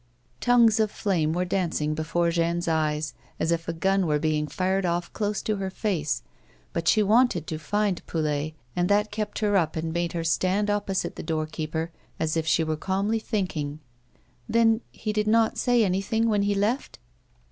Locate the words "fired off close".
4.47-5.43